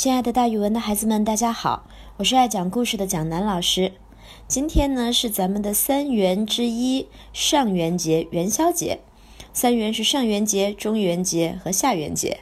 [0.00, 3.92] 亲爱的，大语文的孩子们，大家好，我是爱讲故事的蒋楠老师。
[4.48, 9.00] 今天呢是咱们的三元之一上元节元宵节。
[9.52, 12.40] 三元是上元节、中元节和下元节。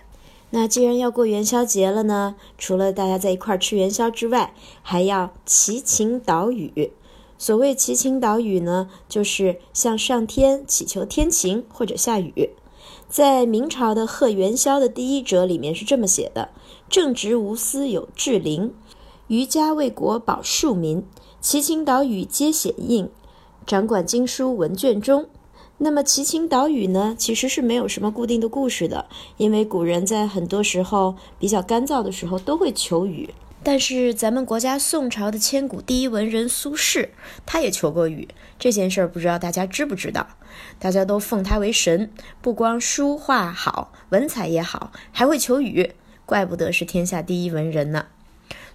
[0.51, 6.93] 那既然要过元宵节了呢，除了大家在一块儿吃元宵之外，还要祈晴祷雨。
[7.39, 12.51] 所谓祈晴祷雨呢，就是向上天祈求天晴或者下雨。
[13.09, 16.51] 在明朝的贺元宵的第一折里面是这么写的
[16.91, 18.75] ：“正直无私有志灵，
[19.29, 21.05] 余家为国保庶民，
[21.41, 23.09] 祈晴祷雨皆显应，
[23.67, 25.29] 掌管经书文卷中。”
[25.81, 33.31] 那么祈晴祷雨呢，其实是没有什么固定的故事的，因为古人在很多时候比较干燥的时候都会求雨。
[33.63, 37.09] 但是咱们国家宋朝的千古第一文人苏轼，
[37.47, 38.27] 他也求过雨。
[38.59, 40.27] 这件事儿不知道大家知不知道？
[40.79, 45.93] 大家都奉他为神，不光书画好，文采也好，还会求雨，
[46.25, 48.07] 怪不得是天下第一文人呢。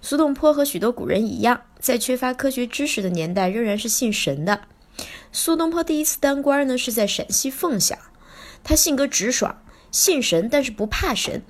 [0.00, 4.62] 苏东坡和许多古人一样，在缺乏科学知识的年代，仍然是信神的。
[5.32, 7.98] 苏东坡第一次当官呢，是在陕西凤翔。
[8.62, 11.42] 他性格直爽，信神，但是不怕神，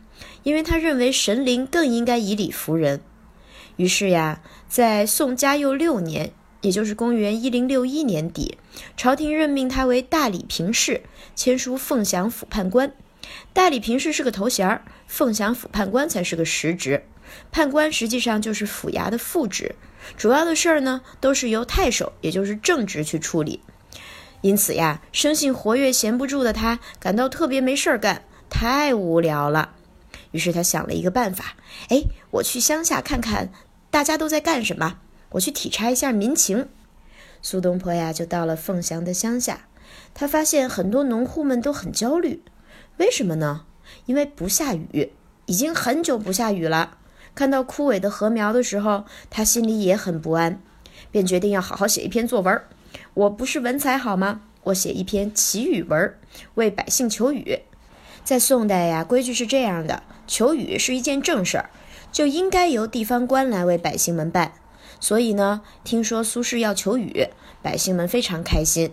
[0.42, 3.00] 因为他认为神灵更应该以理服人。
[3.76, 6.32] 于是呀，在宋嘉佑六年，
[6.64, 8.56] 也就是公元一零六一年底，
[8.96, 11.02] 朝廷任命他为大理评事，
[11.36, 12.90] 签署凤翔府判官。
[13.52, 17.04] 大理评事是个头衔儿，凤翔府判官才是个实职。
[17.52, 19.74] 判官实际上就是府衙的副职，
[20.16, 23.60] 主要的事儿呢都是由太守，也就是正职去处理。
[24.40, 29.74] 因此呀，生性活跃、闲不住的他感到特别没事儿干，太无聊了。
[30.30, 31.56] 于是他想了一个办法，
[31.90, 33.50] 哎，我去乡下看看
[33.90, 34.98] 大家都在干什么，
[35.34, 36.68] 我去体察一下民情。
[37.42, 39.66] 苏东坡呀，就到了凤翔的乡下，
[40.14, 42.42] 他发现很多农户们都很焦虑，
[42.96, 43.66] 为什么呢？
[44.06, 45.12] 因为不下雨，
[45.46, 46.98] 已经很久不下雨了。
[47.34, 50.60] 看到枯萎的禾苗的时候，他心里也很不安，
[51.10, 52.62] 便决定要好好写一篇作文。
[53.14, 54.42] 我不是文采好吗？
[54.64, 56.14] 我写一篇祈雨文，
[56.54, 57.60] 为百姓求雨。
[58.24, 60.02] 在宋代呀，规矩是这样的。
[60.26, 61.68] 求雨是一件正事儿，
[62.10, 64.52] 就应该由地方官来为百姓们办。
[65.04, 67.28] 所以呢，听说苏轼要求雨，
[67.60, 68.90] 百姓们非常开心。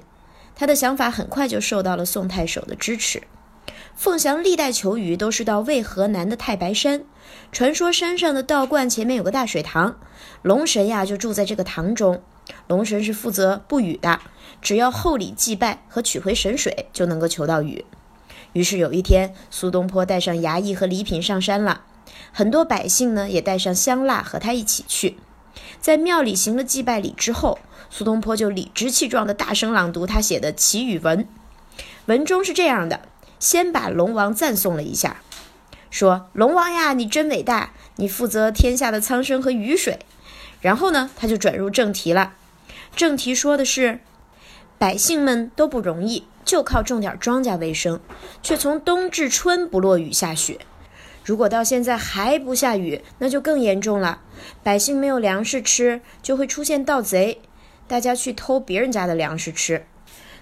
[0.53, 3.23] 他的想法很快就受到了宋太守的支持。
[3.95, 7.05] 凤翔历代求雨都是到渭河南的太白山，
[7.53, 9.97] 传说山上的道观前面有个大水塘，
[10.41, 12.21] 龙神呀就住在这个塘中。
[12.67, 14.19] 龙神是负责布雨的，
[14.61, 17.85] 只要厚礼祭拜和取回神水，就能够求到雨。
[18.51, 21.85] 于是有一天，苏东坡带上衙役和礼品上山了，
[22.33, 25.15] 很多百姓呢也带上香蜡和他一起去。
[25.81, 27.57] 在庙里行了祭拜礼之后，
[27.89, 31.27] 苏东坡就理直气壮地大声朗读他写的祈雨文。
[32.05, 33.01] 文中是这样的：
[33.39, 35.17] 先把龙王赞颂了一下，
[35.89, 39.99] 说：“龙王呀，你真伟大，你负责天下的苍生和雨水。”
[40.61, 42.33] 然后呢，他就转入正题了。
[42.95, 44.01] 正题说的是，
[44.77, 46.25] 百姓们都不容易。
[46.43, 47.99] 就靠种点庄稼为生，
[48.41, 50.59] 却从冬至春不落雨下雪。
[51.23, 54.21] 如果到现在还不下雨，那就更严重了。
[54.63, 57.41] 百姓没有粮食吃，就会出现盗贼，
[57.87, 59.85] 大家去偷别人家的粮食吃。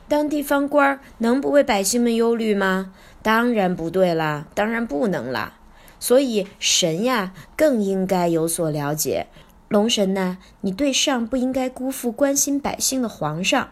[0.08, 2.94] 当地方官能不为百姓们忧虑吗？
[3.22, 5.58] 当然不对啦，当然不能啦。
[6.00, 9.28] 所以神呀，更应该有所了解。
[9.68, 13.70] 龙神呐，你对上不应该辜负关心百姓的皇上。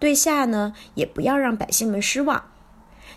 [0.00, 2.50] 对下呢，也不要让百姓们失望。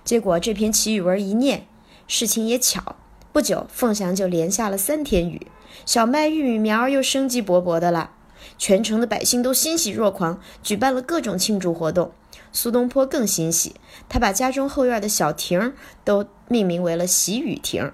[0.06, 1.66] 结果这篇祈雨文一念，
[2.08, 2.96] 事情也巧，
[3.32, 5.48] 不久凤翔就连下了三天雨，
[5.86, 8.12] 小麦、玉米苗又生机勃勃的了。
[8.58, 12.12] 全城的百姓都欣喜若狂，举办了各种庆祝活动。
[12.52, 13.76] 苏东坡更欣喜，
[14.10, 17.92] 他把家中后院的小亭都命名为了喜雨亭。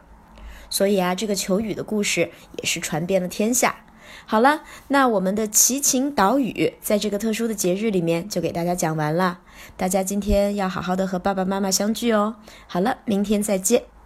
[0.70, 3.84] 所以啊，这个求雨的故事也是传遍了天下。
[4.26, 9.40] 好了，那我们的祈晴岛屿在这个特殊的节日里面就给大家讲完了。
[9.76, 12.38] 大家今天要好好的和爸爸妈妈相聚哦。
[12.68, 13.97] 好了，明天再见。